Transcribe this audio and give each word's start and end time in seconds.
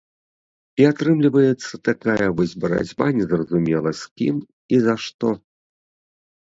І 0.81 0.87
атрымліваецца 0.91 1.79
такая 1.89 2.27
вось 2.39 2.57
барацьба 2.65 3.05
незразумела 3.19 3.91
з 4.01 4.11
кім 4.19 4.35
і 4.77 4.83
за 4.89 4.95
што. 5.07 5.27